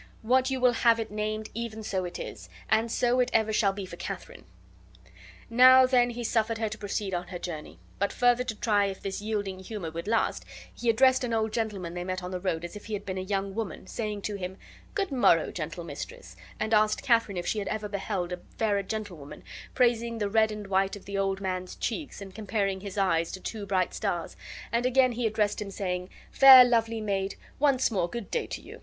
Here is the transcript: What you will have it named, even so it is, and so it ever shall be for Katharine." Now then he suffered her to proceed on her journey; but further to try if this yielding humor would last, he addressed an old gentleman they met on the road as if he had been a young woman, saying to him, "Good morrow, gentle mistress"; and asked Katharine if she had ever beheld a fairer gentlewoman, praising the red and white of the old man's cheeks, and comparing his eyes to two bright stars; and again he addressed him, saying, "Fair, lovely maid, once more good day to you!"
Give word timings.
What 0.23 0.49
you 0.49 0.59
will 0.59 0.73
have 0.73 0.99
it 0.99 1.11
named, 1.11 1.51
even 1.53 1.83
so 1.83 2.05
it 2.05 2.17
is, 2.17 2.49
and 2.71 2.91
so 2.91 3.19
it 3.19 3.29
ever 3.35 3.53
shall 3.53 3.71
be 3.71 3.85
for 3.85 3.97
Katharine." 3.97 4.45
Now 5.47 5.85
then 5.85 6.09
he 6.09 6.23
suffered 6.23 6.57
her 6.57 6.69
to 6.69 6.77
proceed 6.79 7.13
on 7.13 7.27
her 7.27 7.37
journey; 7.37 7.77
but 7.99 8.11
further 8.11 8.43
to 8.45 8.55
try 8.55 8.85
if 8.87 9.03
this 9.03 9.21
yielding 9.21 9.59
humor 9.59 9.91
would 9.91 10.07
last, 10.07 10.43
he 10.73 10.89
addressed 10.89 11.23
an 11.23 11.33
old 11.33 11.53
gentleman 11.53 11.93
they 11.93 12.03
met 12.03 12.23
on 12.23 12.31
the 12.31 12.39
road 12.39 12.65
as 12.65 12.75
if 12.75 12.87
he 12.87 12.93
had 12.95 13.05
been 13.05 13.19
a 13.19 13.21
young 13.21 13.53
woman, 13.53 13.85
saying 13.85 14.23
to 14.23 14.37
him, 14.37 14.57
"Good 14.95 15.11
morrow, 15.11 15.51
gentle 15.51 15.83
mistress"; 15.83 16.35
and 16.59 16.73
asked 16.73 17.03
Katharine 17.03 17.37
if 17.37 17.45
she 17.45 17.59
had 17.59 17.67
ever 17.67 17.87
beheld 17.87 18.31
a 18.33 18.37
fairer 18.57 18.81
gentlewoman, 18.81 19.43
praising 19.75 20.17
the 20.17 20.29
red 20.29 20.51
and 20.51 20.65
white 20.65 20.95
of 20.95 21.05
the 21.05 21.19
old 21.19 21.41
man's 21.41 21.75
cheeks, 21.75 22.21
and 22.21 22.33
comparing 22.33 22.79
his 22.79 22.97
eyes 22.97 23.31
to 23.33 23.39
two 23.39 23.67
bright 23.67 23.93
stars; 23.93 24.35
and 24.71 24.87
again 24.87 25.11
he 25.11 25.27
addressed 25.27 25.61
him, 25.61 25.69
saying, 25.69 26.09
"Fair, 26.31 26.65
lovely 26.65 27.01
maid, 27.01 27.35
once 27.59 27.91
more 27.91 28.09
good 28.09 28.31
day 28.31 28.47
to 28.47 28.63
you!" 28.63 28.79